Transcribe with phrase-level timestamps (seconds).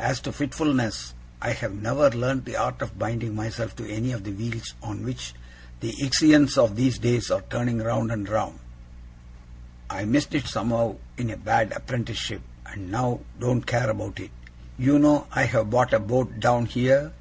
[0.00, 4.24] As to fitfulness, I have never learnt the art of binding myself to any of
[4.24, 5.32] the wheels on which
[5.78, 8.58] the Ixions of these days are turning round and round.
[9.88, 14.32] I missed it somehow in a bad apprenticeship, and now don't care about it.
[14.76, 17.12] You know I have bought a boat down here?